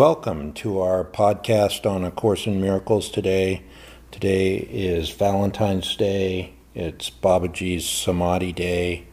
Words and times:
Welcome 0.00 0.54
to 0.54 0.80
our 0.80 1.04
podcast 1.04 1.84
on 1.84 2.04
A 2.04 2.10
Course 2.10 2.46
in 2.46 2.58
Miracles 2.58 3.10
today. 3.10 3.64
Today 4.10 4.56
is 4.56 5.10
Valentine's 5.10 5.94
Day. 5.94 6.54
It's 6.74 7.10
Babaji's 7.10 7.86
Samadhi 7.86 8.54
Day, 8.54 9.08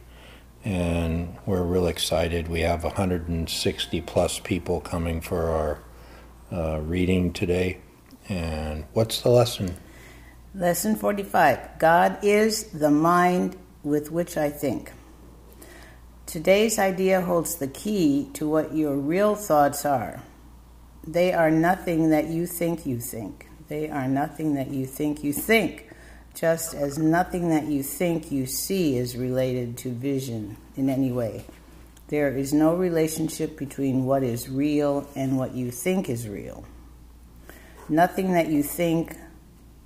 and 0.64 1.36
we're 1.44 1.62
really 1.62 1.90
excited. 1.90 2.48
We 2.48 2.60
have 2.60 2.84
160 2.84 4.00
plus 4.00 4.38
people 4.38 4.80
coming 4.80 5.20
for 5.20 5.50
our 5.50 5.82
uh, 6.50 6.80
reading 6.80 7.34
today. 7.34 7.80
And 8.30 8.86
what's 8.94 9.20
the 9.20 9.28
lesson? 9.28 9.76
Lesson 10.54 10.96
45 10.96 11.78
God 11.78 12.18
is 12.22 12.64
the 12.70 12.90
mind 12.90 13.58
with 13.82 14.10
which 14.10 14.38
I 14.38 14.48
think. 14.48 14.92
Today's 16.24 16.78
idea 16.78 17.20
holds 17.20 17.56
the 17.56 17.68
key 17.68 18.30
to 18.32 18.48
what 18.48 18.74
your 18.74 18.96
real 18.96 19.34
thoughts 19.34 19.84
are. 19.84 20.22
They 21.08 21.32
are 21.32 21.50
nothing 21.50 22.10
that 22.10 22.26
you 22.26 22.46
think 22.46 22.86
you 22.86 23.00
think. 23.00 23.48
They 23.68 23.88
are 23.88 24.06
nothing 24.06 24.54
that 24.54 24.68
you 24.68 24.86
think 24.86 25.24
you 25.24 25.32
think, 25.32 25.90
just 26.34 26.74
as 26.74 26.98
nothing 26.98 27.48
that 27.48 27.64
you 27.64 27.82
think 27.82 28.30
you 28.30 28.46
see 28.46 28.96
is 28.96 29.16
related 29.16 29.78
to 29.78 29.90
vision 29.90 30.56
in 30.76 30.88
any 30.88 31.10
way. 31.10 31.44
There 32.08 32.36
is 32.36 32.52
no 32.52 32.74
relationship 32.74 33.58
between 33.58 34.04
what 34.04 34.22
is 34.22 34.48
real 34.48 35.08
and 35.16 35.36
what 35.36 35.54
you 35.54 35.70
think 35.70 36.08
is 36.08 36.28
real. 36.28 36.64
Nothing 37.88 38.32
that 38.34 38.48
you 38.48 38.62
think 38.62 39.16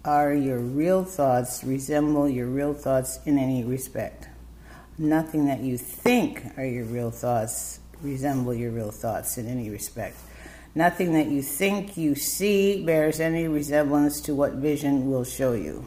are 0.05 0.35
your 0.35 0.59
real 0.59 1.05
thoughts 1.05 1.63
resemble 1.63 2.29
your 2.29 2.49
real 2.49 2.75
thoughts 2.75 3.21
in 3.25 3.39
any 3.39 3.63
respect 3.63 4.27
nothing 4.99 5.47
that 5.47 5.61
you 5.61 5.79
think 5.79 6.45
are 6.57 6.65
your 6.65 6.85
real 6.85 7.11
thoughts 7.11 7.81
resemble 8.03 8.53
your 8.53 8.71
real 8.71 8.91
thoughts 8.91 9.39
in 9.39 9.47
any 9.47 9.71
respect. 9.71 10.17
Nothing 10.75 11.13
that 11.13 11.29
you 11.29 11.43
think 11.43 11.97
you 11.97 12.15
see 12.15 12.85
bears 12.85 13.21
any 13.21 13.47
resemblance 13.47 14.21
to 14.23 14.35
what 14.35 14.55
vision 14.55 15.11
will 15.11 15.25
show 15.25 15.53
you. 15.53 15.87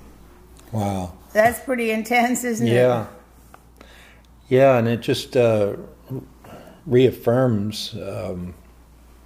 Wow. 0.72 1.14
That's 1.34 1.60
pretty 1.60 1.92
intense, 1.92 2.44
isn't 2.44 2.68
yeah. 2.68 2.74
it? 2.74 2.78
Yeah, 2.80 3.88
Yeah, 4.50 4.78
and 4.78 4.88
it 4.88 5.02
just 5.02 5.36
uh, 5.36 5.76
reaffirms 6.86 7.96
um, 7.96 8.54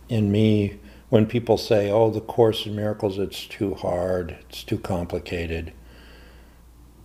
in 0.08 0.32
me 0.32 0.80
when 1.10 1.26
people 1.26 1.58
say, 1.58 1.92
oh, 1.92 2.10
the 2.10 2.22
Course 2.22 2.66
in 2.66 2.76
Miracles, 2.76 3.18
it's 3.18 3.46
too 3.46 3.74
hard, 3.74 4.38
it's 4.48 4.64
too 4.64 4.78
complicated. 4.78 5.74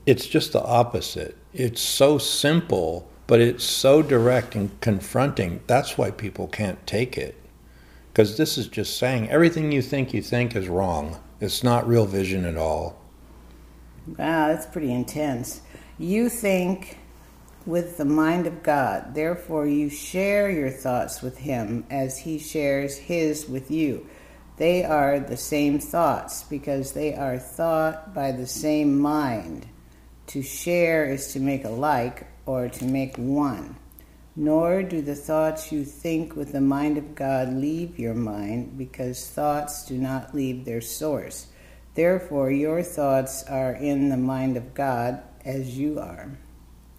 It's 0.07 0.27
just 0.27 0.53
the 0.53 0.63
opposite 0.63 1.37
it's 1.55 1.81
so 1.81 2.19
simple, 2.19 3.09
but 3.29 3.41
it's 3.41 3.65
so 3.65 4.03
direct 4.03 4.57
and 4.57 4.79
confronting. 4.81 5.61
That's 5.69 5.97
why 5.97 6.11
people 6.11 6.49
can't 6.49 6.85
take 6.85 7.17
it. 7.17 7.41
Because 8.15 8.37
this 8.37 8.57
is 8.57 8.69
just 8.69 8.97
saying 8.97 9.29
everything 9.29 9.73
you 9.73 9.83
think 9.83 10.15
you 10.15 10.23
think 10.23 10.55
is 10.55 10.69
wrong. 10.69 11.21
It's 11.41 11.65
not 11.65 11.89
real 11.89 12.07
vision 12.07 12.45
at 12.45 12.57
all. 12.57 12.97
Wow, 14.07 14.47
that's 14.47 14.67
pretty 14.67 14.93
intense. 14.93 15.63
You 15.99 16.29
think 16.29 16.99
with 17.67 17.97
the 17.97 18.05
mind 18.05 18.47
of 18.47 18.63
God, 18.63 19.17
therefore, 19.17 19.67
you 19.67 19.91
share 19.91 20.49
your 20.49 20.71
thoughts 20.71 21.23
with 21.23 21.39
Him 21.39 21.87
as 21.91 22.19
He 22.19 22.39
shares 22.39 22.97
His 22.97 23.49
with 23.49 23.69
you. 23.69 24.07
They 24.59 24.85
are 24.85 25.19
the 25.19 25.37
same 25.37 25.81
thoughts 25.81 26.45
because 26.45 26.93
they 26.93 27.17
are 27.17 27.37
thought 27.37 28.15
by 28.15 28.31
the 28.31 28.47
same 28.47 28.97
mind. 28.97 29.67
To 30.29 30.41
share 30.41 31.05
is 31.07 31.33
to 31.33 31.41
make 31.41 31.65
alike 31.65 32.29
or 32.47 32.69
to 32.69 32.85
make 32.85 33.17
one. 33.17 33.75
Nor 34.37 34.83
do 34.83 35.01
the 35.01 35.15
thoughts 35.15 35.71
you 35.71 35.85
think 35.85 36.35
with 36.35 36.53
the 36.53 36.61
mind 36.61 36.99
of 36.99 37.15
God 37.15 37.53
leave 37.53 37.99
your 37.99 38.15
mind, 38.15 38.77
because 38.77 39.29
thoughts 39.31 39.85
do 39.87 39.97
not 39.97 40.35
leave 40.35 40.65
their 40.65 40.81
source. 40.81 41.47
Therefore, 41.95 42.51
your 42.51 42.83
thoughts 42.83 43.45
are 43.45 43.73
in 43.73 44.09
the 44.09 44.17
mind 44.17 44.57
of 44.57 44.75
God 44.75 45.23
as 45.45 45.79
you 45.79 46.01
are. 46.01 46.37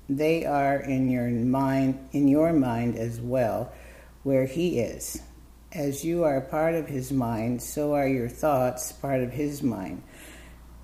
They 0.07 0.45
are 0.45 0.77
in 0.77 1.09
your 1.09 1.27
mind, 1.27 2.07
in 2.11 2.27
your 2.27 2.53
mind 2.53 2.95
as 2.97 3.19
well, 3.19 3.73
where 4.23 4.45
He 4.45 4.79
is. 4.79 5.21
As 5.73 6.05
you 6.05 6.23
are 6.23 6.39
part 6.39 6.75
of 6.75 6.87
His 6.87 7.11
mind, 7.11 7.61
so 7.61 7.93
are 7.93 8.07
your 8.07 8.29
thoughts 8.29 8.93
part 8.93 9.21
of 9.21 9.33
His 9.33 9.61
mind. 9.61 10.03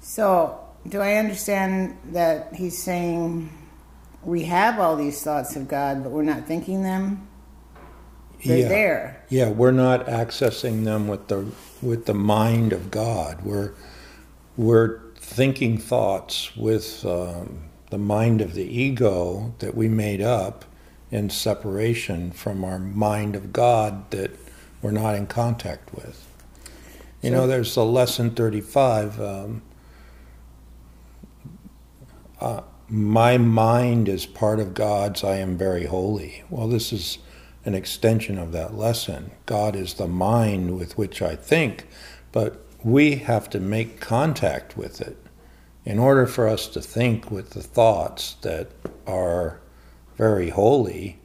So, 0.02 0.60
do 0.88 1.00
I 1.00 1.14
understand 1.16 1.98
that 2.12 2.56
he's 2.56 2.82
saying 2.82 3.52
we 4.24 4.44
have 4.44 4.80
all 4.80 4.96
these 4.96 5.22
thoughts 5.24 5.56
of 5.56 5.68
God, 5.68 6.04
but 6.04 6.12
we're 6.12 6.24
not 6.24 6.46
thinking 6.46 6.84
them? 6.84 7.28
They're 8.44 8.60
yeah. 8.60 8.68
there. 8.68 9.26
Yeah, 9.30 9.50
we're 9.50 9.72
not 9.72 10.08
accessing 10.08 10.84
them 10.84 11.08
with 11.08 11.28
the 11.28 11.46
with 11.82 12.06
the 12.06 12.14
mind 12.14 12.74
of 12.74 12.90
God. 12.90 13.44
We're 13.44 13.74
we're 14.58 15.00
thinking 15.16 15.78
thoughts 15.78 16.56
with 16.56 17.06
um, 17.06 17.70
the 17.92 17.98
mind 17.98 18.42
of 18.42 18.54
the 18.54 18.64
ego 18.64 19.54
that 19.60 19.76
we 19.76 19.88
made 19.88 20.22
up 20.22 20.66
in 21.12 21.30
separation 21.30 22.32
from 22.32 22.64
our 22.64 22.80
mind 22.80 23.36
of 23.36 23.54
God 23.54 24.10
that 24.12 24.32
we're 24.82 24.92
not 24.92 25.16
in 25.16 25.28
contact 25.28 25.94
with. 25.94 26.28
You 27.22 27.30
so, 27.30 27.36
know, 27.36 27.48
there's 27.48 27.76
the 27.76 27.86
lesson 27.86 28.32
35. 28.32 29.22
Um, 29.22 29.62
uh, 32.40 32.62
my 32.92 33.38
mind 33.38 34.10
is 34.10 34.26
part 34.26 34.60
of 34.60 34.74
God's 34.74 35.24
I 35.24 35.38
am 35.38 35.58
very 35.58 35.86
holy. 35.86 36.44
Well, 36.50 36.68
this 36.68 36.92
is 36.92 37.20
an 37.64 37.74
extension 37.74 38.38
of 38.38 38.52
that 38.52 38.76
lesson. 38.76 39.32
God 39.46 39.78
is 39.78 39.94
the 39.94 40.10
mind 40.10 40.78
with 40.78 40.98
which 40.98 41.22
I 41.22 41.38
think, 41.38 41.88
but 42.34 42.66
we 42.84 43.16
have 43.16 43.50
to 43.52 43.62
make 43.62 44.02
contact 44.02 44.76
with 44.76 45.00
it. 45.00 45.18
In 45.86 46.00
order 46.00 46.28
for 46.28 46.50
us 46.50 46.68
to 46.68 46.82
think 46.82 47.32
with 47.32 47.52
the 47.52 47.64
thoughts 47.64 48.34
that 48.42 48.68
are 49.08 49.62
very 50.18 50.50
holy, 50.50 51.18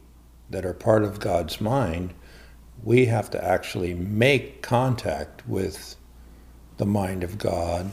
that 0.49 0.65
are 0.65 0.73
part 0.73 1.03
of 1.03 1.19
God's 1.19 1.59
mind, 1.59 2.13
we 2.81 3.07
have 3.07 3.29
to 3.31 3.43
actually 3.43 3.93
make 3.93 4.61
contact 4.61 5.45
with 5.45 5.97
the 6.77 6.85
mind 6.85 7.25
of 7.25 7.37
God 7.37 7.91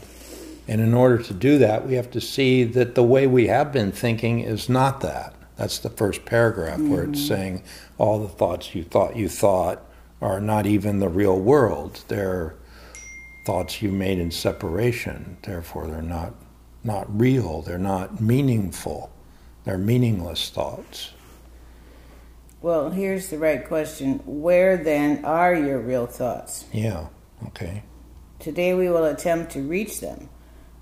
and 0.67 0.81
in 0.81 0.93
order 0.93 1.21
to 1.21 1.33
do 1.33 1.57
that, 1.59 1.87
we 1.87 1.95
have 1.95 2.09
to 2.11 2.21
see 2.21 2.63
that 2.63 2.95
the 2.95 3.03
way 3.03 3.27
we 3.27 3.47
have 3.47 3.71
been 3.71 3.91
thinking 3.91 4.39
is 4.39 4.67
not 4.67 5.01
that. 5.01 5.35
That's 5.57 5.79
the 5.79 5.89
first 5.89 6.25
paragraph 6.25 6.79
mm-hmm. 6.79 6.91
where 6.91 7.03
it's 7.03 7.19
mm-hmm. 7.19 7.27
saying 7.27 7.63
all 7.97 8.19
the 8.19 8.27
thoughts 8.27 8.75
you 8.75 8.83
thought 8.83 9.15
you 9.15 9.29
thought 9.29 9.81
are 10.21 10.41
not 10.41 10.65
even 10.65 10.99
the 10.99 11.09
real 11.09 11.39
world. 11.39 12.03
They're 12.07 12.55
thoughts 13.45 13.81
you 13.81 13.91
made 13.91 14.17
in 14.17 14.31
separation. 14.31 15.37
Therefore, 15.43 15.87
they're 15.87 16.01
not 16.01 16.33
not 16.83 17.05
real. 17.19 17.61
They're 17.61 17.77
not 17.77 18.19
meaningful. 18.19 19.11
They're 19.63 19.77
meaningless 19.77 20.49
thoughts. 20.49 21.11
Well, 22.61 22.89
here's 22.89 23.29
the 23.29 23.37
right 23.37 23.65
question. 23.65 24.21
Where 24.25 24.77
then 24.77 25.23
are 25.23 25.53
your 25.53 25.79
real 25.79 26.07
thoughts? 26.07 26.65
Yeah, 26.73 27.07
okay. 27.47 27.83
Today 28.39 28.73
we 28.73 28.89
will 28.89 29.05
attempt 29.05 29.51
to 29.53 29.61
reach 29.61 29.99
them 29.99 30.29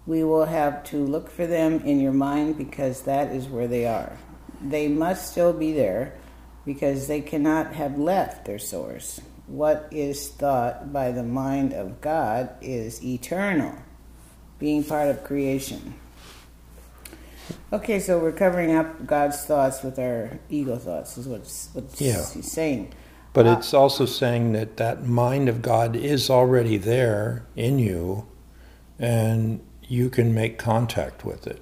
we 0.05 0.23
will 0.23 0.45
have 0.45 0.83
to 0.83 0.97
look 0.97 1.29
for 1.29 1.47
them 1.47 1.79
in 1.81 1.99
your 1.99 2.11
mind 2.11 2.57
because 2.57 3.03
that 3.03 3.31
is 3.31 3.47
where 3.47 3.67
they 3.67 3.85
are. 3.85 4.17
They 4.61 4.87
must 4.87 5.31
still 5.31 5.53
be 5.53 5.71
there 5.71 6.17
because 6.65 7.07
they 7.07 7.21
cannot 7.21 7.73
have 7.73 7.97
left 7.97 8.45
their 8.45 8.59
source. 8.59 9.21
What 9.47 9.87
is 9.91 10.29
thought 10.29 10.93
by 10.93 11.11
the 11.11 11.23
mind 11.23 11.73
of 11.73 11.99
God 12.01 12.49
is 12.61 13.03
eternal, 13.03 13.77
being 14.59 14.83
part 14.83 15.09
of 15.09 15.23
creation. 15.23 15.95
Okay, 17.73 17.99
so 17.99 18.19
we're 18.19 18.31
covering 18.31 18.75
up 18.75 19.05
God's 19.05 19.43
thoughts 19.45 19.83
with 19.83 19.99
our 19.99 20.39
ego 20.49 20.77
thoughts, 20.77 21.17
is 21.17 21.27
what, 21.27 21.41
what 21.73 21.99
yeah. 21.99 22.23
he's 22.33 22.51
saying. 22.51 22.93
But 23.33 23.47
uh, 23.47 23.55
it's 23.57 23.73
also 23.73 24.05
saying 24.05 24.53
that 24.53 24.77
that 24.77 25.05
mind 25.05 25.49
of 25.49 25.61
God 25.61 25.95
is 25.95 26.29
already 26.29 26.77
there 26.77 27.45
in 27.55 27.79
you, 27.79 28.27
and 28.97 29.59
you 29.89 30.09
can 30.09 30.33
make 30.33 30.57
contact 30.57 31.25
with 31.25 31.47
it. 31.47 31.61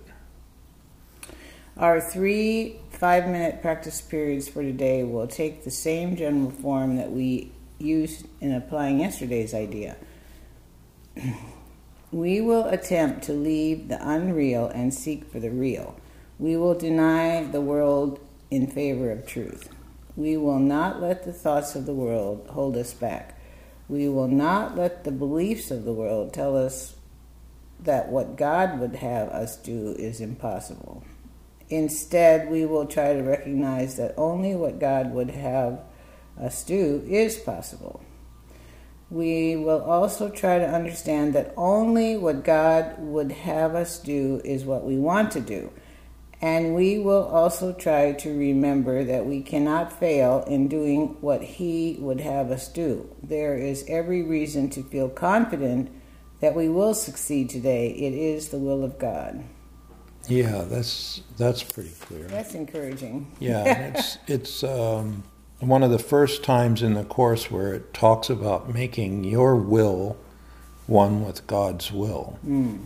Our 1.77 1.99
three 2.01 2.79
five 2.89 3.25
minute 3.27 3.61
practice 3.61 3.99
periods 4.01 4.47
for 4.47 4.61
today 4.61 5.03
will 5.03 5.27
take 5.27 5.63
the 5.63 5.71
same 5.71 6.15
general 6.15 6.51
form 6.51 6.97
that 6.97 7.11
we 7.11 7.51
used 7.79 8.27
in 8.39 8.53
applying 8.53 8.99
yesterday's 8.99 9.53
idea. 9.53 9.97
we 12.11 12.41
will 12.41 12.65
attempt 12.65 13.23
to 13.23 13.33
leave 13.33 13.87
the 13.87 13.97
unreal 14.07 14.67
and 14.67 14.93
seek 14.93 15.25
for 15.31 15.39
the 15.39 15.49
real. 15.49 15.99
We 16.37 16.57
will 16.57 16.75
deny 16.75 17.43
the 17.43 17.61
world 17.61 18.19
in 18.51 18.67
favor 18.67 19.09
of 19.11 19.25
truth. 19.25 19.69
We 20.15 20.37
will 20.37 20.59
not 20.59 21.01
let 21.01 21.23
the 21.23 21.33
thoughts 21.33 21.75
of 21.75 21.85
the 21.85 21.93
world 21.93 22.47
hold 22.51 22.75
us 22.75 22.93
back. 22.93 23.39
We 23.87 24.07
will 24.09 24.27
not 24.27 24.77
let 24.77 25.03
the 25.03 25.11
beliefs 25.11 25.71
of 25.71 25.85
the 25.85 25.93
world 25.93 26.33
tell 26.33 26.55
us 26.55 26.95
that 27.81 28.09
what 28.09 28.35
God 28.35 28.79
would 28.79 28.95
have 28.95 29.29
us 29.29 29.55
do 29.57 29.95
is 29.97 30.21
impossible. 30.21 31.03
Instead, 31.69 32.49
we 32.49 32.65
will 32.65 32.85
try 32.85 33.13
to 33.13 33.23
recognize 33.23 33.95
that 33.95 34.13
only 34.17 34.55
what 34.55 34.79
God 34.79 35.11
would 35.13 35.31
have 35.31 35.79
us 36.39 36.63
do 36.63 37.03
is 37.07 37.37
possible. 37.37 38.03
We 39.09 39.55
will 39.55 39.81
also 39.81 40.29
try 40.29 40.59
to 40.59 40.67
understand 40.67 41.33
that 41.33 41.53
only 41.57 42.17
what 42.17 42.43
God 42.43 42.95
would 42.97 43.31
have 43.31 43.75
us 43.75 43.99
do 43.99 44.41
is 44.43 44.63
what 44.63 44.85
we 44.85 44.97
want 44.97 45.31
to 45.31 45.41
do. 45.41 45.71
And 46.41 46.73
we 46.73 46.97
will 46.97 47.25
also 47.25 47.71
try 47.71 48.13
to 48.13 48.37
remember 48.37 49.03
that 49.03 49.25
we 49.25 49.41
cannot 49.41 49.97
fail 49.97 50.43
in 50.47 50.67
doing 50.67 51.17
what 51.21 51.43
He 51.43 51.97
would 51.99 52.19
have 52.19 52.51
us 52.51 52.67
do. 52.67 53.15
There 53.21 53.55
is 53.55 53.85
every 53.87 54.23
reason 54.23 54.69
to 54.71 54.81
feel 54.81 55.07
confident 55.07 55.91
that 56.41 56.55
we 56.55 56.67
will 56.67 56.93
succeed 56.93 57.49
today. 57.49 57.89
It 57.89 58.13
is 58.13 58.49
the 58.49 58.57
will 58.57 58.83
of 58.83 58.99
God. 58.99 59.43
Yeah, 60.27 60.63
that's 60.67 61.21
that's 61.37 61.63
pretty 61.63 61.91
clear. 61.99 62.23
That's 62.25 62.53
encouraging. 62.53 63.31
Yeah, 63.39 63.93
it's 63.95 64.17
it's 64.27 64.63
um, 64.63 65.23
one 65.59 65.83
of 65.83 65.91
the 65.91 65.99
first 65.99 66.43
times 66.43 66.83
in 66.83 66.93
the 66.93 67.03
course 67.03 67.49
where 67.49 67.73
it 67.73 67.93
talks 67.93 68.29
about 68.29 68.73
making 68.73 69.23
your 69.23 69.55
will 69.55 70.17
one 70.87 71.25
with 71.25 71.47
God's 71.47 71.91
will. 71.91 72.37
Mm. 72.45 72.79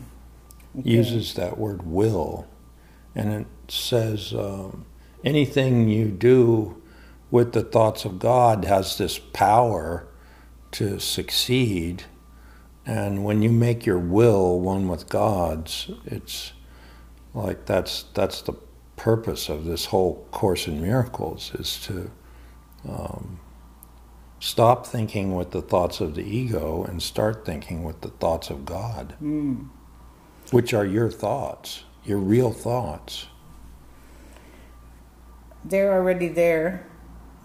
Okay. 0.79 0.89
Uses 0.89 1.33
that 1.35 1.57
word 1.57 1.85
will, 1.85 2.47
and 3.15 3.33
it 3.33 3.47
says 3.71 4.33
um, 4.33 4.85
anything 5.23 5.89
you 5.89 6.09
do 6.09 6.81
with 7.31 7.53
the 7.53 7.63
thoughts 7.63 8.05
of 8.05 8.19
God 8.19 8.65
has 8.65 8.97
this 8.97 9.17
power 9.17 10.07
to 10.71 10.99
succeed. 10.99 12.03
And 12.85 13.23
when 13.23 13.41
you 13.41 13.51
make 13.51 13.85
your 13.85 13.97
will 13.99 14.59
one 14.59 14.87
with 14.87 15.09
God's, 15.09 15.89
it's 16.05 16.53
like 17.33 17.65
that's 17.65 18.03
that's 18.13 18.41
the 18.43 18.53
purpose 18.95 19.49
of 19.49 19.65
this 19.65 19.85
whole 19.85 20.25
course 20.31 20.67
in 20.67 20.81
miracles 20.81 21.51
is 21.55 21.77
to 21.85 22.11
um, 22.87 23.39
stop 24.39 24.85
thinking 24.85 25.35
with 25.35 25.51
the 25.51 25.61
thoughts 25.61 25.99
of 25.99 26.15
the 26.15 26.23
ego 26.23 26.83
and 26.83 27.01
start 27.01 27.45
thinking 27.45 27.83
with 27.83 28.01
the 28.01 28.09
thoughts 28.09 28.49
of 28.49 28.65
God, 28.65 29.15
Mm. 29.21 29.69
which 30.51 30.73
are 30.73 30.85
your 30.85 31.09
thoughts, 31.09 31.83
your 32.03 32.19
real 32.19 32.51
thoughts. 32.51 33.27
They're 35.63 35.91
already 35.93 36.27
there. 36.27 36.85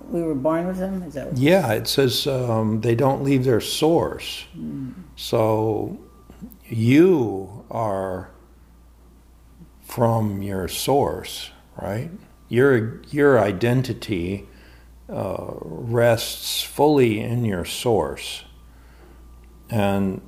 We 0.09 0.23
were 0.23 0.35
born 0.35 0.67
with 0.67 0.79
them. 0.79 1.03
Is 1.03 1.15
that 1.15 1.29
what 1.29 1.39
Yeah, 1.39 1.73
it 1.73 1.87
says 1.87 2.27
um, 2.27 2.81
they 2.81 2.95
don't 2.95 3.23
leave 3.23 3.45
their 3.45 3.61
source. 3.61 4.45
So 5.17 5.99
you 6.65 7.65
are 7.71 8.31
from 9.83 10.43
your 10.43 10.69
source, 10.69 11.51
right? 11.81 12.11
Your 12.49 13.03
your 13.11 13.39
identity 13.39 14.49
uh, 15.09 15.55
rests 15.61 16.63
fully 16.63 17.21
in 17.21 17.45
your 17.45 17.65
source, 17.65 18.45
and 19.69 20.21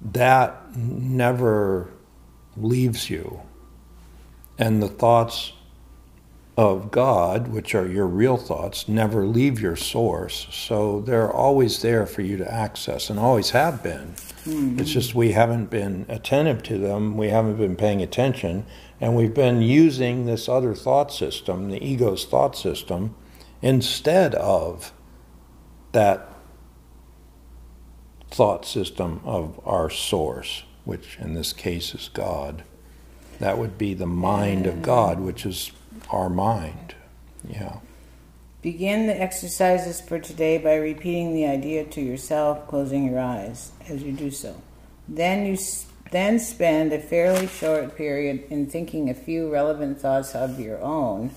that 0.00 0.76
never 0.76 1.90
leaves 2.56 3.10
you. 3.10 3.40
And 4.58 4.82
the 4.82 4.88
thoughts 4.88 5.52
of 6.56 6.90
God, 6.90 7.48
which 7.48 7.74
are 7.74 7.86
your 7.86 8.06
real 8.06 8.38
thoughts, 8.38 8.88
never 8.88 9.26
leave 9.26 9.60
your 9.60 9.76
source. 9.76 10.46
So 10.50 11.02
they're 11.02 11.30
always 11.30 11.82
there 11.82 12.06
for 12.06 12.22
you 12.22 12.38
to 12.38 12.50
access 12.50 13.10
and 13.10 13.18
always 13.18 13.50
have 13.50 13.82
been. 13.82 14.14
Hmm. 14.44 14.78
It's 14.78 14.90
just 14.90 15.14
we 15.14 15.32
haven't 15.32 15.66
been 15.66 16.06
attentive 16.08 16.62
to 16.64 16.78
them, 16.78 17.18
we 17.18 17.28
haven't 17.28 17.56
been 17.56 17.76
paying 17.76 18.00
attention, 18.00 18.64
and 19.00 19.14
we've 19.14 19.34
been 19.34 19.60
using 19.60 20.24
this 20.24 20.48
other 20.48 20.74
thought 20.74 21.12
system, 21.12 21.70
the 21.70 21.84
ego's 21.84 22.24
thought 22.24 22.56
system, 22.56 23.14
instead 23.60 24.34
of 24.36 24.92
that 25.92 26.32
thought 28.30 28.64
system 28.64 29.20
of 29.24 29.60
our 29.66 29.90
source, 29.90 30.62
which 30.84 31.18
in 31.20 31.34
this 31.34 31.52
case 31.52 31.94
is 31.94 32.08
God. 32.12 32.64
That 33.40 33.58
would 33.58 33.76
be 33.76 33.92
the 33.92 34.06
mind 34.06 34.66
of 34.66 34.80
God, 34.80 35.20
which 35.20 35.44
is 35.44 35.70
our 36.10 36.28
mind. 36.28 36.94
Yeah. 37.48 37.78
Begin 38.62 39.06
the 39.06 39.20
exercises 39.20 40.00
for 40.00 40.18
today 40.18 40.58
by 40.58 40.74
repeating 40.74 41.34
the 41.34 41.46
idea 41.46 41.84
to 41.84 42.00
yourself, 42.00 42.66
closing 42.66 43.04
your 43.04 43.20
eyes 43.20 43.72
as 43.88 44.02
you 44.02 44.12
do 44.12 44.30
so. 44.30 44.60
Then 45.08 45.46
you 45.46 45.56
then 46.10 46.38
spend 46.38 46.92
a 46.92 46.98
fairly 46.98 47.46
short 47.46 47.96
period 47.96 48.44
in 48.50 48.66
thinking 48.66 49.10
a 49.10 49.14
few 49.14 49.50
relevant 49.50 50.00
thoughts 50.00 50.34
of 50.34 50.58
your 50.58 50.80
own, 50.80 51.30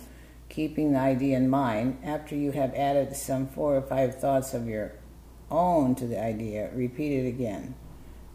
keeping 0.48 0.94
the 0.94 1.00
idea 1.00 1.38
in 1.38 1.50
mind. 1.50 2.00
After 2.04 2.36
you 2.36 2.52
have 2.52 2.74
added 2.74 3.16
some 3.16 3.48
four 3.48 3.78
or 3.78 3.82
five 3.82 4.20
thoughts 4.20 4.54
of 4.54 4.68
your 4.68 4.94
own 5.52 5.96
to 5.96 6.08
the 6.08 6.22
idea, 6.22 6.70
repeat 6.74 7.14
it 7.14 7.28
again. 7.28 7.76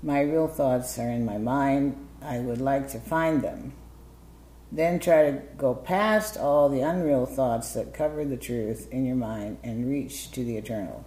My 0.03 0.20
real 0.20 0.49
thoughts 0.49 0.99
are 0.99 1.11
in 1.11 1.25
my 1.25 1.38
mind. 1.38 1.97
I 2.20 2.38
would 2.38 2.61
like 2.61 2.88
to 2.91 2.99
find 2.99 3.43
them. 3.43 3.73
Then 4.75 4.99
try 4.99 5.31
to 5.31 5.41
go 5.56 5.73
past 5.73 6.37
all 6.37 6.69
the 6.69 6.81
unreal 6.81 7.26
thoughts 7.26 7.75
that 7.75 7.94
cover 7.94 8.25
the 8.25 8.37
truth 8.37 8.88
in 8.91 9.06
your 9.06 9.15
mind 9.15 9.59
and 9.62 9.88
reach 9.88 10.32
to 10.32 10.43
the 10.43 10.56
eternal. 10.56 11.05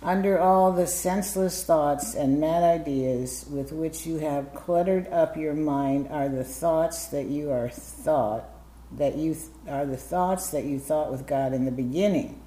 Under 0.00 0.38
all 0.38 0.70
the 0.70 0.86
senseless 0.86 1.64
thoughts 1.64 2.14
and 2.14 2.40
mad 2.40 2.62
ideas 2.62 3.44
with 3.50 3.72
which 3.72 4.06
you 4.06 4.18
have 4.18 4.54
cluttered 4.54 5.08
up 5.08 5.36
your 5.36 5.54
mind 5.54 6.06
are 6.12 6.28
the 6.28 6.44
thoughts 6.44 7.08
that 7.08 7.26
you 7.26 7.50
are 7.50 7.70
thought 7.70 8.44
that 8.98 9.16
you 9.16 9.36
are 9.68 9.84
the 9.84 9.96
thoughts 9.96 10.50
that 10.50 10.64
you 10.64 10.78
thought 10.78 11.10
with 11.10 11.26
God 11.26 11.52
in 11.54 11.64
the 11.64 11.72
beginning. 11.72 12.40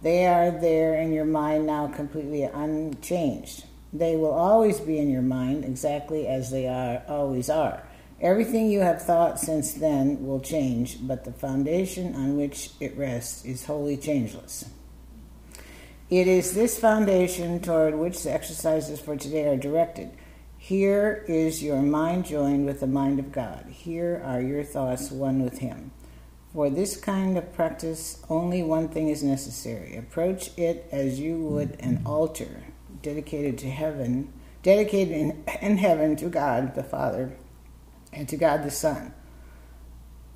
They 0.00 0.26
are 0.26 0.50
there 0.50 0.94
in 0.94 1.12
your 1.12 1.26
mind 1.26 1.66
now 1.66 1.88
completely 1.88 2.44
unchanged. 2.44 3.66
They 3.92 4.16
will 4.16 4.32
always 4.32 4.80
be 4.80 4.98
in 4.98 5.10
your 5.10 5.20
mind 5.20 5.66
exactly 5.66 6.26
as 6.26 6.50
they 6.50 6.66
are 6.66 7.02
always 7.06 7.50
are. 7.50 7.82
Everything 8.20 8.70
you 8.70 8.80
have 8.80 9.02
thought 9.02 9.38
since 9.38 9.74
then 9.74 10.26
will 10.26 10.40
change, 10.40 11.06
but 11.06 11.24
the 11.24 11.32
foundation 11.32 12.14
on 12.14 12.36
which 12.36 12.70
it 12.80 12.96
rests 12.96 13.44
is 13.44 13.66
wholly 13.66 13.98
changeless. 13.98 14.64
It 16.08 16.26
is 16.26 16.54
this 16.54 16.78
foundation 16.78 17.60
toward 17.60 17.94
which 17.94 18.22
the 18.22 18.32
exercises 18.32 19.00
for 19.00 19.16
today 19.16 19.48
are 19.48 19.56
directed. 19.56 20.12
Here 20.56 21.24
is 21.28 21.62
your 21.62 21.82
mind 21.82 22.24
joined 22.24 22.64
with 22.64 22.80
the 22.80 22.86
mind 22.86 23.18
of 23.18 23.32
God. 23.32 23.66
Here 23.70 24.22
are 24.24 24.40
your 24.40 24.64
thoughts 24.64 25.10
one 25.10 25.42
with 25.42 25.58
Him. 25.58 25.90
For 26.54 26.70
this 26.70 26.96
kind 26.96 27.36
of 27.36 27.52
practice, 27.52 28.22
only 28.30 28.62
one 28.62 28.88
thing 28.88 29.08
is 29.08 29.22
necessary. 29.22 29.94
Approach 29.94 30.56
it 30.56 30.88
as 30.90 31.20
you 31.20 31.36
would 31.36 31.76
an 31.80 32.02
altar 32.06 32.64
dedicated 33.02 33.58
to 33.58 33.70
heaven, 33.70 34.32
dedicated 34.62 35.12
in, 35.12 35.44
in 35.60 35.76
heaven 35.76 36.16
to 36.16 36.30
God 36.30 36.74
the 36.74 36.82
Father 36.82 37.36
and 38.16 38.28
to 38.28 38.36
God 38.36 38.64
the 38.64 38.70
Son. 38.70 39.12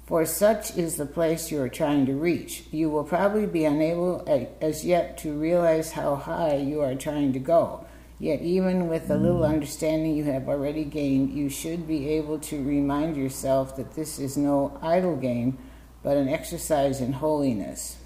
For 0.07 0.27
such 0.27 0.77
is 0.77 0.97
the 0.97 1.07
place 1.07 1.51
you 1.51 1.63
are 1.63 1.69
trying 1.69 2.05
to 2.07 2.15
reach. 2.15 2.65
You 2.71 2.91
will 2.91 3.05
probably 3.05 3.47
be 3.47 3.65
unable 3.65 4.25
as 4.61 4.85
yet 4.85 5.17
to 5.19 5.33
realize 5.33 5.93
how 5.93 6.17
high 6.17 6.57
you 6.57 6.81
are 6.81 6.95
trying 6.95 7.33
to 7.33 7.39
go. 7.39 7.87
Yet, 8.19 8.43
even 8.43 8.89
with 8.89 9.09
the 9.09 9.17
little 9.17 9.47
hmm. 9.47 9.55
understanding 9.55 10.15
you 10.15 10.25
have 10.25 10.49
already 10.49 10.85
gained, 10.85 11.31
you 11.31 11.49
should 11.49 11.89
be 11.89 12.09
able 12.11 12.39
to 12.41 12.63
remind 12.63 13.17
yourself 13.17 13.77
that 13.77 13.95
this 13.95 14.19
is 14.19 14.37
no 14.37 14.79
idle 14.83 15.17
game, 15.17 15.57
but 16.03 16.19
an 16.19 16.29
exercise 16.29 17.01
in 17.01 17.15
holiness 17.15 17.97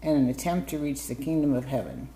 and 0.00 0.16
an 0.16 0.28
attempt 0.28 0.70
to 0.70 0.78
reach 0.78 1.06
the 1.06 1.14
kingdom 1.14 1.54
of 1.54 1.64
heaven. 1.64 2.08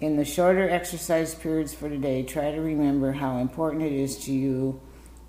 In 0.00 0.16
the 0.16 0.24
shorter 0.24 0.70
exercise 0.70 1.34
periods 1.34 1.74
for 1.74 1.88
today, 1.88 2.22
try 2.22 2.52
to 2.52 2.60
remember 2.60 3.12
how 3.12 3.38
important 3.38 3.82
it 3.82 3.92
is 3.92 4.16
to 4.24 4.32
you 4.32 4.80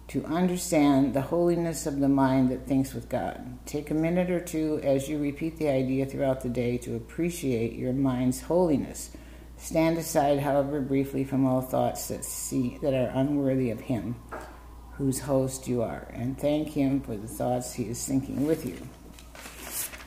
to 0.09 0.25
understand 0.25 1.13
the 1.13 1.21
holiness 1.21 1.85
of 1.85 1.99
the 1.99 2.09
mind 2.09 2.49
that 2.49 2.65
thinks 2.65 2.93
with 2.93 3.07
God. 3.09 3.59
Take 3.65 3.91
a 3.91 3.93
minute 3.93 4.31
or 4.31 4.39
two 4.39 4.79
as 4.83 5.07
you 5.07 5.19
repeat 5.19 5.57
the 5.57 5.69
idea 5.69 6.05
throughout 6.05 6.41
the 6.41 6.49
day 6.49 6.77
to 6.79 6.95
appreciate 6.95 7.73
your 7.73 7.93
mind's 7.93 8.41
holiness. 8.41 9.11
Stand 9.57 9.97
aside, 9.97 10.39
however 10.39 10.81
briefly, 10.81 11.23
from 11.23 11.45
all 11.45 11.61
thoughts 11.61 12.07
that 12.07 12.25
see 12.25 12.79
that 12.81 12.93
are 12.93 13.11
unworthy 13.13 13.69
of 13.69 13.81
Him, 13.81 14.15
whose 14.93 15.19
host 15.19 15.67
you 15.67 15.83
are, 15.83 16.07
and 16.13 16.39
thank 16.39 16.69
Him 16.69 17.01
for 17.01 17.15
the 17.15 17.27
thoughts 17.27 17.73
He 17.73 17.83
is 17.83 18.03
thinking 18.03 18.47
with 18.47 18.65
you. 18.65 18.77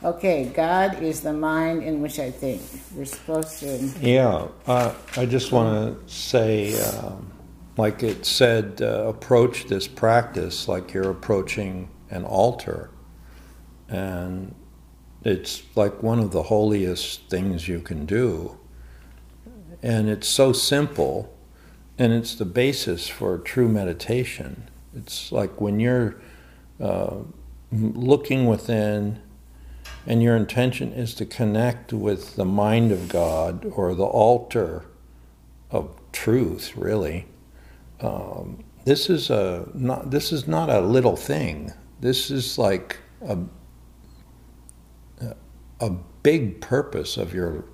Okay, 0.02 0.47
God 0.47 1.00
is 1.00 1.21
the 1.21 1.32
mind 1.32 1.85
in 1.85 2.02
which 2.02 2.18
I 2.18 2.32
think. 2.32 2.61
We're 2.97 3.04
supposed 3.04 3.61
to. 3.61 3.78
Yeah, 4.00 4.49
uh, 4.66 4.92
I 5.16 5.26
just 5.26 5.52
want 5.52 6.06
to 6.06 6.12
say, 6.12 6.75
um, 6.82 7.32
like 7.76 8.02
it 8.02 8.26
said, 8.26 8.83
uh, 8.83 9.07
approach 9.09 9.67
this 9.67 9.88
practice 9.88 10.69
like 10.69 10.93
you're 10.93 11.11
approaching 11.11 11.88
an 12.11 12.25
altar. 12.25 12.91
And 13.88 14.55
it's 15.25 15.62
like 15.75 16.02
one 16.02 16.19
of 16.19 16.33
the 16.33 16.45
holiest 16.45 17.29
things 17.31 17.69
you 17.69 17.81
can 17.81 18.07
do. 18.07 18.59
And 19.83 20.09
it's 20.09 20.29
so 20.29 20.52
simple, 20.52 21.37
and 21.99 22.12
it's 22.12 22.35
the 22.35 22.45
basis 22.45 23.09
for 23.09 23.38
true 23.38 23.69
meditation. 23.69 24.69
It's 24.95 25.33
like 25.33 25.61
when 25.61 25.81
you're 25.81 26.21
uh, 26.81 27.17
looking 27.73 28.47
within, 28.47 29.21
and 30.07 30.23
your 30.23 30.37
intention 30.37 30.93
is 30.93 31.14
to 31.14 31.26
connect 31.26 31.93
with 31.93 32.37
the 32.37 32.45
mind 32.45 32.93
of 32.93 33.09
God 33.09 33.64
or 33.64 33.95
the 33.95 34.05
altar 34.05 34.85
of 35.71 35.91
truth, 36.12 36.76
really. 36.76 37.26
Um, 38.02 38.64
this 38.85 39.09
is 39.09 39.30
a 39.30 39.68
not 39.75 40.11
this 40.11 40.32
is 40.32 40.49
not 40.49 40.68
a 40.68 40.80
little 40.80 41.16
thing. 41.16 41.73
This 42.00 42.30
is 42.30 42.59
like 42.59 42.99
a 43.26 43.38
a 45.82 45.90
big 46.23 46.61
purpose 46.61 47.16
of 47.16 47.35
your 47.35 47.64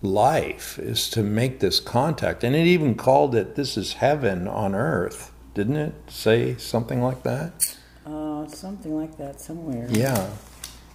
life 0.00 0.78
is 0.78 1.10
to 1.10 1.22
make 1.22 1.60
this 1.60 1.80
contact. 1.80 2.44
And 2.44 2.54
it 2.54 2.66
even 2.66 2.94
called 2.94 3.34
it 3.34 3.56
this 3.56 3.76
is 3.76 3.94
heaven 3.94 4.48
on 4.48 4.74
earth. 4.74 5.32
Didn't 5.54 5.76
it 5.76 5.94
say 6.08 6.56
something 6.56 7.02
like 7.02 7.24
that? 7.24 7.76
Uh, 8.06 8.46
something 8.46 8.96
like 8.96 9.18
that 9.18 9.40
somewhere. 9.40 9.86
Yeah. 9.90 10.30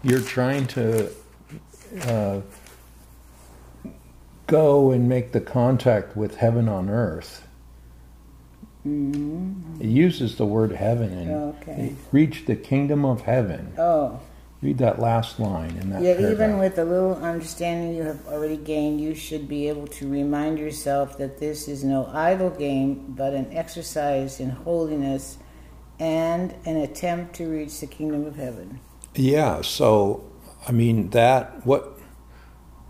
You're 0.01 0.21
trying 0.21 0.67
to 0.67 1.11
uh, 2.03 2.41
go 4.47 4.91
and 4.91 5.09
make 5.09 5.33
the 5.33 5.41
contact 5.41 6.15
with 6.15 6.37
heaven 6.37 6.69
on 6.69 6.89
earth. 6.89 7.47
Mm-hmm. 8.85 9.81
It 9.81 9.87
uses 9.87 10.35
the 10.35 10.45
word 10.45 10.71
heaven 10.71 11.11
and 11.11 11.31
Okay. 11.61 11.95
reach 12.11 12.45
the 12.45 12.55
kingdom 12.55 13.03
of 13.05 13.21
heaven. 13.21 13.73
Oh, 13.77 14.19
Read 14.61 14.77
that 14.79 14.99
last 14.99 15.39
line 15.39 15.77
in 15.81 15.89
that 15.91 16.01
yeah, 16.01 16.13
paragraph. 16.15 16.31
even 16.33 16.57
with 16.57 16.75
the 16.75 16.85
little 16.85 17.15
understanding 17.15 17.95
you 17.95 18.03
have 18.03 18.25
already 18.27 18.57
gained, 18.57 18.99
you 19.01 19.13
should 19.13 19.47
be 19.47 19.67
able 19.67 19.85
to 19.87 20.09
remind 20.09 20.57
yourself 20.57 21.17
that 21.17 21.39
this 21.39 21.67
is 21.67 21.83
no 21.83 22.09
idle 22.11 22.49
game, 22.49 23.05
but 23.15 23.33
an 23.33 23.47
exercise 23.51 24.39
in 24.39 24.49
holiness 24.49 25.37
and 25.99 26.55
an 26.65 26.77
attempt 26.77 27.35
to 27.35 27.47
reach 27.47 27.79
the 27.79 27.85
kingdom 27.87 28.25
of 28.25 28.37
heaven. 28.37 28.79
Yeah, 29.13 29.61
so 29.61 30.23
I 30.67 30.71
mean 30.71 31.09
that 31.11 31.65
what 31.65 31.99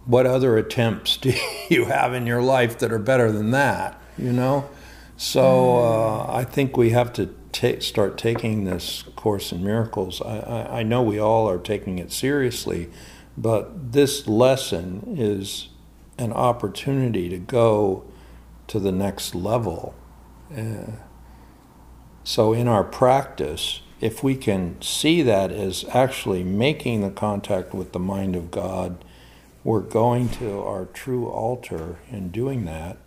what 0.05 0.25
other 0.27 0.57
attempts 0.57 1.17
do 1.25 1.33
you 1.69 1.85
have 1.85 2.13
in 2.13 2.25
your 2.27 2.41
life 2.41 2.77
that 2.79 2.91
are 2.93 2.99
better 2.99 3.31
than 3.31 3.51
that, 3.51 3.99
you 4.17 4.31
know? 4.31 4.69
So 5.17 5.77
uh, 5.77 6.25
I 6.29 6.43
think 6.43 6.75
we 6.75 6.89
have 6.89 7.13
to 7.13 7.33
ta- 7.51 7.79
start 7.79 8.17
taking 8.17 8.65
this 8.65 9.03
course 9.15 9.51
in 9.51 9.63
miracles. 9.63 10.21
I, 10.21 10.39
I, 10.39 10.79
I 10.79 10.83
know 10.83 11.01
we 11.01 11.19
all 11.19 11.49
are 11.49 11.57
taking 11.57 11.99
it 11.99 12.11
seriously, 12.11 12.89
but 13.37 13.93
this 13.93 14.27
lesson 14.27 15.15
is 15.17 15.69
an 16.17 16.33
opportunity 16.33 17.29
to 17.29 17.37
go 17.37 18.03
to 18.67 18.79
the 18.79 18.91
next 18.91 19.35
level. 19.35 19.95
Uh, 20.55 20.91
so 22.23 22.53
in 22.53 22.67
our 22.67 22.83
practice, 22.83 23.81
if 24.01 24.23
we 24.23 24.35
can 24.35 24.81
see 24.81 25.21
that 25.21 25.51
as 25.51 25.85
actually 25.93 26.43
making 26.43 27.01
the 27.01 27.09
contact 27.09 27.73
with 27.73 27.93
the 27.93 27.99
mind 27.99 28.35
of 28.35 28.51
God, 28.51 29.03
we're 29.63 29.79
going 29.79 30.29
to 30.29 30.59
our 30.61 30.85
true 30.85 31.27
altar 31.27 31.97
in 32.11 32.29
doing 32.29 32.65
that, 32.65 32.97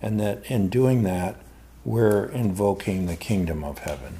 and 0.00 0.18
that 0.18 0.50
in 0.50 0.68
doing 0.68 1.02
that, 1.02 1.40
we're 1.88 2.26
invoking 2.26 3.06
the 3.06 3.16
kingdom 3.16 3.64
of 3.64 3.78
heaven. 3.78 4.14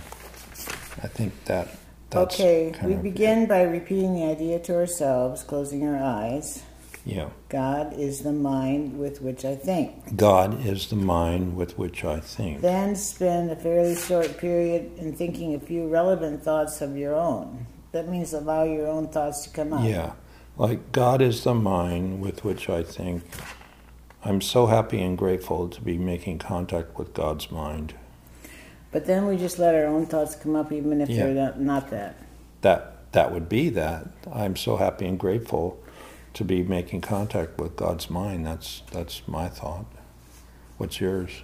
I 1.03 1.07
think 1.07 1.45
that 1.45 1.69
that's 2.11 2.35
okay, 2.35 2.75
we 2.83 2.95
begin 2.95 3.47
by 3.47 3.63
repeating 3.63 4.15
the 4.15 4.25
idea 4.25 4.59
to 4.61 4.75
ourselves, 4.75 5.43
closing 5.43 5.87
our 5.87 6.03
eyes. 6.03 6.63
Yeah, 7.05 7.29
God 7.51 7.93
is 7.93 8.21
the 8.21 8.33
mind 8.33 8.99
with 8.99 9.21
which 9.21 9.45
I 9.45 9.55
think. 9.55 10.17
God 10.17 10.65
is 10.65 10.89
the 10.89 10.97
mind 10.97 11.57
with 11.57 11.79
which 11.79 12.05
I 12.05 12.21
think. 12.21 12.63
Then 12.63 12.97
spend 12.97 13.51
a 13.51 13.57
fairly 13.57 13.97
short 13.97 14.39
period 14.39 14.91
in 14.97 15.15
thinking 15.15 15.55
a 15.55 15.61
few 15.61 15.89
relevant 15.89 16.43
thoughts 16.43 16.81
of 16.81 16.97
your 16.97 17.15
own. 17.15 17.67
That 17.93 18.09
means 18.09 18.33
allow 18.33 18.65
your 18.65 18.87
own 18.87 19.09
thoughts 19.09 19.43
to 19.45 19.51
come 19.51 19.75
up. 19.75 19.85
Yeah, 19.85 20.13
like 20.57 20.91
God 20.93 21.21
is 21.21 21.45
the 21.45 21.55
mind 21.55 22.23
with 22.23 22.45
which 22.45 22.71
I 22.71 22.83
think. 22.83 23.25
I'm 24.25 24.41
so 24.41 24.67
happy 24.67 25.01
and 25.01 25.17
grateful 25.17 25.69
to 25.69 25.81
be 25.81 25.97
making 25.97 26.39
contact 26.39 26.99
with 26.99 27.15
God's 27.15 27.51
mind. 27.51 27.95
But 28.91 29.07
then 29.07 29.27
we 29.27 29.37
just 29.37 29.59
let 29.59 29.75
our 29.75 29.87
own 29.87 30.07
thoughts 30.07 30.35
come 30.35 30.57
up, 30.57 30.73
even 30.73 31.01
if 31.01 31.09
Yeah. 31.09 31.25
they're 31.27 31.35
not, 31.35 31.61
not 31.61 31.91
that. 31.91 32.17
That 32.63 32.95
that 33.13 33.33
would 33.33 33.49
be 33.49 33.69
that. 33.71 34.07
I'm 34.33 34.57
so 34.57 34.77
happy 34.77 35.07
and 35.07 35.19
grateful 35.19 35.79
to 36.35 36.45
be 36.45 36.63
making 36.63 37.01
contact 37.01 37.59
with 37.59 37.77
God's 37.77 38.11
mind. 38.11 38.47
That's 38.47 38.83
that's 38.93 39.23
my 39.27 39.49
thought. 39.49 39.87
What's 40.79 41.01
yours? 41.01 41.43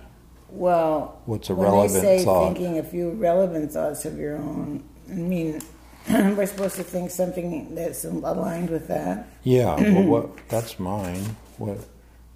Well, 0.50 1.20
What's 1.26 1.50
a 1.50 1.54
when 1.54 1.64
relevant 1.64 2.02
they 2.02 2.18
say 2.18 2.24
thought? 2.24 2.54
thinking 2.54 2.78
a 2.78 2.82
few 2.82 3.10
relevant 3.10 3.72
thoughts 3.72 4.04
of 4.04 4.18
your 4.18 4.36
own, 4.36 4.84
I 5.10 5.14
mean, 5.14 5.60
we're 6.10 6.46
supposed 6.46 6.76
to 6.76 6.82
think 6.84 7.10
something 7.10 7.74
that's 7.74 8.04
aligned 8.04 8.70
with 8.70 8.88
that. 8.88 9.28
Yeah, 9.42 9.74
well, 9.76 10.02
what 10.04 10.36
that's 10.48 10.78
mine. 10.78 11.36
What 11.58 11.78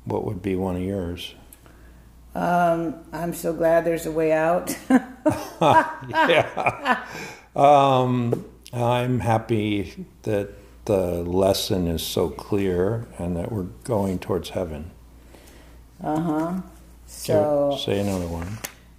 what 0.08 0.24
would 0.24 0.42
be 0.42 0.56
one 0.56 0.76
of 0.76 0.82
yours? 0.82 1.34
Um, 2.34 2.96
I'm 3.12 3.34
so 3.34 3.52
glad 3.52 3.84
there's 3.84 4.06
a 4.06 4.12
way 4.12 4.32
out. 4.32 4.76
yeah. 5.60 7.04
Um, 7.56 8.44
I'm 8.72 9.20
happy 9.20 10.06
that 10.22 10.50
the 10.84 11.22
lesson 11.22 11.86
is 11.88 12.02
so 12.02 12.30
clear 12.30 13.06
and 13.18 13.36
that 13.36 13.52
we're 13.52 13.64
going 13.84 14.18
towards 14.18 14.50
heaven. 14.50 14.90
uh 16.02 16.20
huh. 16.20 16.60
So, 17.06 17.76
say 17.80 18.00
another 18.00 18.26
one. 18.28 18.58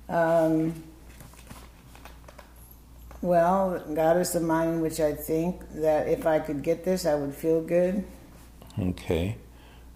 um, 0.09 0.73
well, 3.21 3.79
God 3.93 4.17
is 4.17 4.31
the 4.31 4.39
mind 4.39 4.75
in 4.75 4.81
which 4.81 4.99
I 4.99 5.13
think 5.13 5.61
that 5.75 6.07
if 6.07 6.25
I 6.25 6.39
could 6.39 6.63
get 6.63 6.83
this, 6.85 7.05
I 7.05 7.15
would 7.15 7.35
feel 7.35 7.61
good. 7.61 8.03
Okay. 8.79 9.37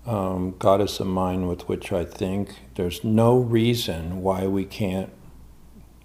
Um, 0.06 0.56
God 0.60 0.82
is 0.82 0.98
the 0.98 1.06
mind 1.06 1.48
with 1.48 1.68
which 1.70 1.92
I 1.92 2.04
think. 2.04 2.60
There's 2.76 3.04
no 3.04 3.38
reason 3.38 4.22
why 4.22 4.48
we 4.48 4.66
can't 4.66 5.12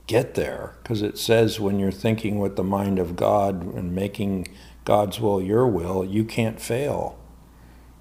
get 0.07 0.35
there 0.35 0.77
because 0.83 1.03
it 1.03 1.19
says 1.19 1.61
when 1.61 1.79
you're 1.79 1.93
thinking 1.93 2.39
with 2.39 2.57
the 2.57 2.65
mind 2.65 2.99
of 2.99 3.15
God 3.15 3.75
and 3.75 3.95
making 3.95 4.49
God's 4.85 5.21
will 5.21 5.43
your 5.43 5.67
will, 5.67 6.05
you 6.05 6.25
can't 6.25 6.61
fail. 6.61 7.19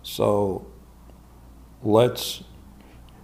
So 0.04 0.66
let's 1.84 2.44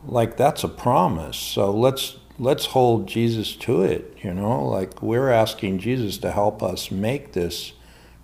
like 0.06 0.36
that's 0.36 0.64
a 0.64 0.68
promise. 0.68 1.38
So 1.38 1.72
let's 1.72 2.18
let's 2.38 2.68
hold 2.68 3.08
Jesus 3.08 3.56
to 3.56 3.84
it, 3.84 4.18
you 4.22 4.34
know? 4.34 4.66
Like 4.66 5.02
we're 5.02 5.30
asking 5.30 5.80
Jesus 5.80 6.18
to 6.20 6.32
help 6.32 6.62
us 6.62 6.92
make 6.92 7.34
this 7.34 7.74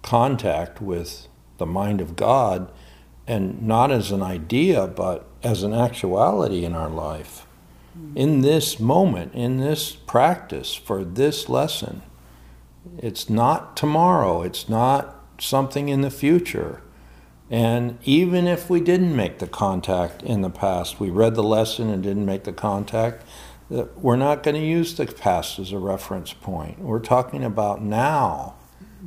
contact 0.01 0.81
with 0.81 1.27
the 1.57 1.65
mind 1.65 2.01
of 2.01 2.15
God 2.15 2.71
and 3.29 3.61
not 3.61 3.91
as 3.91 4.11
an 4.11 4.23
idea 4.23 4.87
but 4.87 5.25
as 5.43 5.61
an 5.63 5.73
actuality 5.73 6.65
in 6.65 6.73
our 6.73 6.89
life. 6.89 7.45
In 8.15 8.41
this 8.41 8.79
moment, 8.79 9.33
in 9.35 9.57
this 9.57 9.91
practice 9.91 10.73
for 10.73 11.03
this 11.03 11.47
lesson. 11.47 12.01
It's 12.97 13.29
not 13.29 13.77
tomorrow, 13.77 14.41
it's 14.41 14.67
not 14.67 15.23
something 15.37 15.89
in 15.89 16.01
the 16.01 16.09
future. 16.09 16.81
And 17.51 17.97
even 18.03 18.47
if 18.47 18.69
we 18.69 18.79
didn't 18.79 19.15
make 19.15 19.39
the 19.39 19.47
contact 19.47 20.23
in 20.23 20.41
the 20.41 20.49
past, 20.49 20.99
we 20.99 21.09
read 21.09 21.35
the 21.35 21.43
lesson 21.43 21.89
and 21.89 22.01
didn't 22.01 22.25
make 22.25 22.45
the 22.45 22.53
contact, 22.53 23.23
we're 23.69 24.15
not 24.15 24.43
going 24.43 24.55
to 24.55 24.65
use 24.65 24.95
the 24.95 25.05
past 25.05 25.59
as 25.59 25.71
a 25.71 25.77
reference 25.77 26.33
point. 26.33 26.79
We're 26.79 26.99
talking 26.99 27.43
about 27.43 27.81
now. 27.81 28.55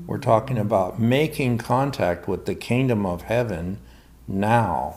We're 0.07 0.19
talking 0.19 0.59
about 0.59 1.01
making 1.01 1.59
contact 1.59 2.29
with 2.29 2.47
the 2.47 2.55
kingdom 2.55 3.05
of 3.05 3.23
heaven 3.23 3.79
now. 4.33 4.97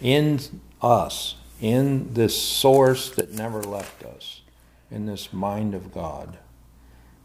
In 0.00 0.40
us, 0.80 1.36
in 1.60 2.12
this 2.14 2.40
source 2.40 3.08
that 3.10 3.32
never 3.32 3.62
left 3.62 4.04
us, 4.04 4.40
in 4.90 5.06
this 5.06 5.32
mind 5.32 5.74
of 5.74 5.92
God. 5.94 6.38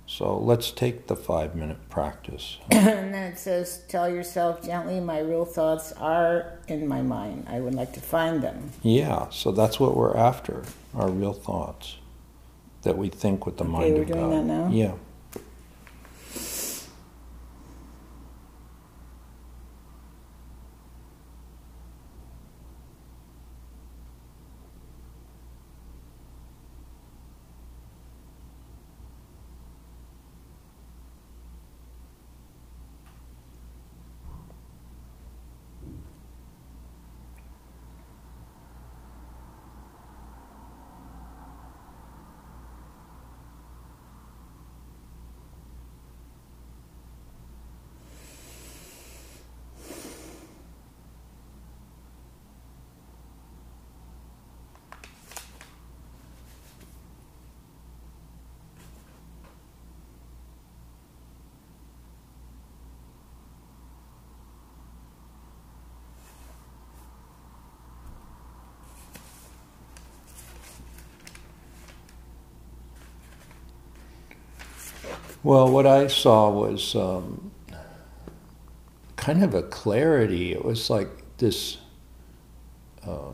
So 0.10 0.38
let's 0.38 0.72
take 0.72 1.08
the 1.08 1.16
five 1.18 1.54
minute 1.56 1.90
practice. 1.90 2.58
and 2.72 3.14
then 3.14 3.32
it 3.34 3.38
says, 3.38 3.82
Tell 3.90 4.08
yourself 4.10 4.64
gently, 4.64 5.00
my 5.02 5.20
real 5.20 5.44
thoughts 5.44 5.92
are 5.94 6.60
in 6.70 6.88
my 6.88 7.02
mind. 7.02 7.46
I 7.50 7.60
would 7.60 7.76
like 7.76 7.92
to 7.94 8.00
find 8.00 8.42
them. 8.42 8.72
Yeah, 8.84 9.28
so 9.32 9.52
that's 9.52 9.80
what 9.80 9.98
we're 9.98 10.16
after, 10.16 10.64
our 10.96 11.10
real 11.10 11.34
thoughts. 11.34 11.98
That 12.84 12.98
we 12.98 13.10
think 13.10 13.46
with 13.46 13.58
the 13.58 13.64
Okay, 13.66 13.72
mind 13.74 13.94
we're 13.96 14.02
of 14.04 14.08
doing 14.08 14.20
God. 14.22 14.32
that 14.32 14.44
now? 14.46 14.70
Yeah. 14.72 14.94
Well, 75.44 75.70
what 75.72 75.86
I 75.86 76.08
saw 76.08 76.50
was 76.50 76.96
um, 76.96 77.52
kind 79.16 79.44
of 79.44 79.54
a 79.54 79.64
clarity. 79.64 80.52
It 80.52 80.66
was 80.66 80.90
like 80.90 81.10
this 81.38 81.78
uh, 83.06 83.32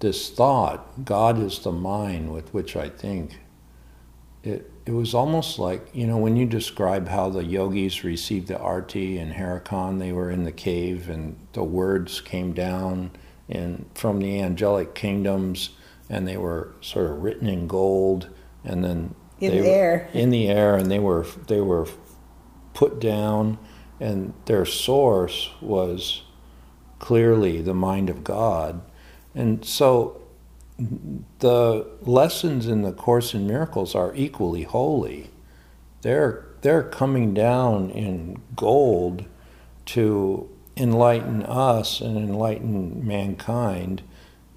this 0.00 0.30
thought. 0.30 1.04
God 1.04 1.38
is 1.38 1.58
the 1.60 1.72
mind 1.72 2.32
with 2.32 2.52
which 2.54 2.76
I 2.76 2.88
think. 2.88 3.40
It 4.42 4.70
it 4.86 4.92
was 4.92 5.14
almost 5.14 5.58
like 5.58 5.88
you 5.92 6.06
know 6.06 6.18
when 6.18 6.36
you 6.36 6.46
describe 6.46 7.08
how 7.08 7.28
the 7.30 7.44
yogis 7.44 8.04
received 8.04 8.48
the 8.48 8.58
arti 8.58 9.18
in 9.18 9.32
Herakhan, 9.32 9.98
they 9.98 10.12
were 10.12 10.30
in 10.30 10.44
the 10.44 10.52
cave 10.52 11.08
and 11.08 11.36
the 11.52 11.64
words 11.64 12.20
came 12.20 12.52
down 12.52 13.10
and 13.48 13.88
from 13.94 14.20
the 14.20 14.40
angelic 14.40 14.94
kingdoms 14.94 15.70
and 16.08 16.26
they 16.26 16.36
were 16.36 16.72
sort 16.80 17.10
of 17.10 17.22
written 17.22 17.48
in 17.48 17.66
gold 17.66 18.28
and 18.64 18.84
then 18.84 19.14
In 19.42 19.50
they 19.50 19.60
the 19.60 19.68
air. 19.68 20.08
in 20.12 20.30
the 20.30 20.48
air 20.48 20.76
and 20.76 20.90
they 20.90 21.00
were 21.00 21.26
they 21.48 21.60
were 21.60 21.88
put 22.74 23.00
down 23.00 23.58
and 23.98 24.34
their 24.46 24.64
source 24.64 25.50
was 25.60 26.22
clearly 26.98 27.60
the 27.60 27.74
mind 27.74 28.08
of 28.08 28.22
God. 28.22 28.80
And 29.34 29.64
so 29.64 30.20
the 31.40 31.86
lessons 32.02 32.66
in 32.66 32.82
the 32.82 32.92
course 32.92 33.34
in 33.34 33.46
miracles 33.46 33.94
are 33.94 34.14
equally 34.14 34.62
holy. 34.62 35.30
They're 36.02 36.46
they're 36.60 36.84
coming 36.84 37.34
down 37.34 37.90
in 37.90 38.40
gold 38.54 39.24
to 39.86 40.48
enlighten 40.76 41.42
us 41.42 42.00
and 42.00 42.16
enlighten 42.16 43.04
mankind. 43.04 44.02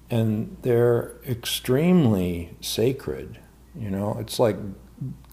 And 0.08 0.56
they're 0.62 1.16
extremely 1.26 2.56
sacred 2.60 3.40
you 3.78 3.90
know 3.90 4.16
it's 4.20 4.38
like 4.38 4.56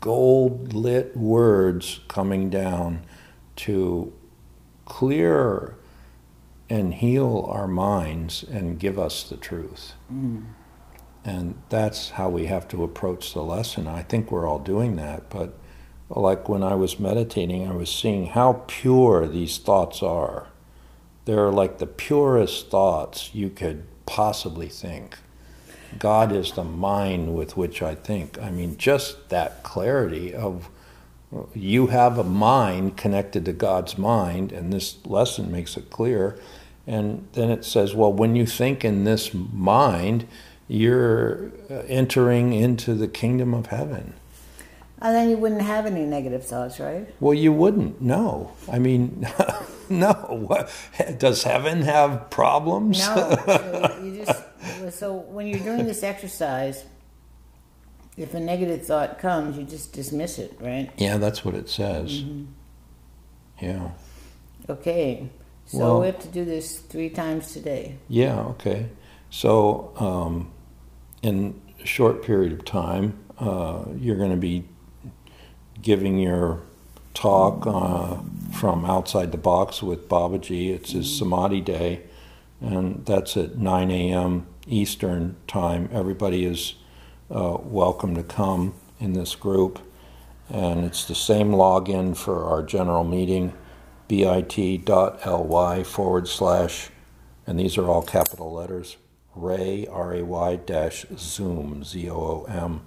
gold 0.01 0.73
lit 0.73 1.15
words 1.15 2.01
coming 2.07 2.49
down 2.49 3.05
to 3.55 4.11
clear 4.85 5.75
and 6.69 6.95
heal 6.95 7.45
our 7.49 7.67
minds 7.67 8.43
and 8.43 8.79
give 8.79 8.99
us 8.99 9.23
the 9.29 9.37
truth 9.37 9.93
mm. 10.11 10.43
and 11.23 11.55
that's 11.69 12.11
how 12.11 12.29
we 12.29 12.47
have 12.47 12.67
to 12.67 12.83
approach 12.83 13.33
the 13.33 13.43
lesson. 13.43 13.87
I 13.87 14.01
think 14.03 14.31
we're 14.31 14.47
all 14.47 14.59
doing 14.59 14.95
that, 14.97 15.29
but 15.29 15.57
like 16.09 16.47
when 16.49 16.63
I 16.63 16.75
was 16.75 16.99
meditating, 16.99 17.67
I 17.67 17.73
was 17.75 17.93
seeing 17.93 18.27
how 18.27 18.63
pure 18.67 19.27
these 19.27 19.57
thoughts 19.57 20.03
are. 20.03 20.47
They're 21.25 21.51
like 21.51 21.77
the 21.77 21.87
purest 21.87 22.69
thoughts 22.69 23.33
you 23.33 23.49
could 23.49 23.85
possibly 24.05 24.67
think. 24.67 25.17
God 25.99 26.31
is 26.31 26.51
the 26.53 26.63
mind 26.63 27.35
with 27.35 27.57
which 27.57 27.81
I 27.81 27.95
think. 27.95 28.39
I 28.41 28.49
mean, 28.49 28.77
just 28.77 29.29
that 29.29 29.63
clarity 29.63 30.33
of 30.33 30.69
you 31.53 31.87
have 31.87 32.17
a 32.17 32.23
mind 32.23 32.97
connected 32.97 33.45
to 33.45 33.53
God's 33.53 33.97
mind, 33.97 34.51
and 34.51 34.71
this 34.71 35.03
lesson 35.05 35.51
makes 35.51 35.77
it 35.77 35.89
clear. 35.89 36.37
And 36.85 37.27
then 37.33 37.49
it 37.49 37.63
says, 37.65 37.95
well, 37.95 38.11
when 38.11 38.35
you 38.35 38.45
think 38.45 38.83
in 38.83 39.03
this 39.03 39.33
mind, 39.33 40.27
you're 40.67 41.51
uh, 41.69 41.75
entering 41.87 42.53
into 42.53 42.93
the 42.93 43.07
kingdom 43.07 43.53
of 43.53 43.67
heaven. 43.67 44.13
And 45.01 45.15
then 45.15 45.29
you 45.29 45.37
wouldn't 45.37 45.61
have 45.61 45.85
any 45.85 46.05
negative 46.05 46.45
thoughts, 46.45 46.79
right? 46.79 47.07
Well, 47.19 47.33
you 47.33 47.51
wouldn't. 47.51 48.01
No. 48.01 48.51
I 48.71 48.79
mean, 48.79 49.27
no. 49.89 50.67
Does 51.17 51.43
heaven 51.43 51.81
have 51.81 52.29
problems? 52.29 52.99
No. 52.99 54.02
So 54.93 54.99
you 54.99 54.99
just 54.99 54.99
so 54.99 55.13
when 55.13 55.47
you're 55.47 55.59
doing 55.59 55.85
this 55.85 56.03
exercise, 56.03 56.85
if 58.17 58.33
a 58.33 58.39
negative 58.39 58.85
thought 58.85 59.19
comes, 59.19 59.57
you 59.57 59.63
just 59.63 59.93
dismiss 59.93 60.37
it, 60.39 60.55
right? 60.59 60.91
yeah, 60.97 61.17
that's 61.17 61.43
what 61.43 61.55
it 61.55 61.69
says. 61.69 62.21
Mm-hmm. 62.21 62.45
Yeah. 63.61 63.91
Okay. 64.69 65.29
So 65.65 65.77
Well- 65.79 65.99
we 66.01 66.05
have 66.07 66.19
to 66.19 66.27
do 66.27 66.45
this 66.45 66.77
three 66.79 67.09
times 67.09 67.53
today. 67.53 67.95
Yeah, 68.07 68.39
okay. 68.41 68.89
So, 69.29 69.91
um, 69.97 70.51
in 71.23 71.59
a 71.81 71.85
short 71.85 72.21
period 72.23 72.53
of 72.53 72.65
time, 72.65 73.17
uh, 73.39 73.85
you're 73.97 74.17
going 74.17 74.31
to 74.31 74.37
be 74.37 74.65
giving 75.81 76.19
your 76.19 76.61
talk 77.13 77.65
uh, 77.65 78.17
from 78.51 78.85
outside 78.85 79.31
the 79.31 79.37
box 79.37 79.81
with 79.81 80.07
Babaji. 80.07 80.69
It's 80.73 80.91
his 80.91 81.17
Samadhi 81.17 81.61
Day, 81.61 82.01
and 82.61 83.05
that's 83.05 83.35
at 83.37 83.57
9 83.57 83.91
a.m. 83.91 84.45
Eastern 84.67 85.35
Time. 85.47 85.89
Everybody 85.91 86.45
is 86.45 86.75
uh, 87.29 87.57
welcome 87.61 88.15
to 88.15 88.23
come 88.23 88.73
in 88.99 89.13
this 89.13 89.35
group, 89.35 89.79
and 90.49 90.85
it's 90.85 91.05
the 91.05 91.15
same 91.15 91.51
login 91.51 92.15
for 92.15 92.45
our 92.45 92.63
general 92.63 93.03
meeting 93.03 93.53
bit.ly 94.07 95.83
forward 95.83 96.27
slash, 96.27 96.89
and 97.47 97.59
these 97.59 97.77
are 97.77 97.87
all 97.89 98.01
capital 98.01 98.53
letters, 98.53 98.97
Ray, 99.35 99.87
R 99.87 100.13
A 100.15 100.21
Y 100.23 100.55
dash 100.57 101.05
Zoom, 101.17 101.83
Z 101.83 102.09
O 102.09 102.15
O 102.15 102.45
M, 102.47 102.81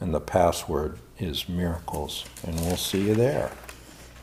and 0.00 0.14
the 0.14 0.20
password 0.20 0.98
is 1.18 1.48
miracles. 1.48 2.24
And 2.46 2.58
we'll 2.60 2.76
see 2.76 3.02
you 3.08 3.14
there. 3.14 3.50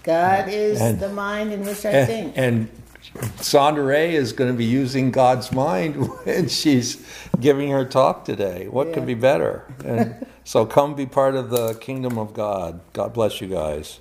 God 0.03 0.47
is 0.49 0.81
And- 0.81 0.99
the 0.99 1.09
mind 1.09 1.51
in 1.53 1.63
which 1.65 1.85
I 1.85 1.89
And, 1.91 2.07
think. 2.07 2.33
and 2.37 2.69
Sondra 3.15 3.85
Ray 3.87 4.15
is 4.15 4.33
going 4.33 4.51
to 4.51 4.57
be 4.57 4.65
using 4.65 5.11
God's 5.11 5.51
mind 5.51 5.95
when 6.25 6.47
she's 6.49 7.05
giving 7.39 7.69
her 7.71 7.85
talk 7.85 8.25
today. 8.25 8.67
What 8.67 8.87
Yeah. 8.87 8.93
could 8.95 9.05
be 9.05 9.13
better? 9.15 9.63
And 9.85 10.25
so 10.43 10.65
come 10.65 10.95
be 10.95 11.05
part 11.05 11.35
of 11.35 11.49
the 11.49 11.75
kingdom 11.75 12.17
of 12.17 12.33
God. 12.33 12.79
God 12.93 13.13
bless 13.13 13.41
you 13.41 13.47
guys. 13.47 13.99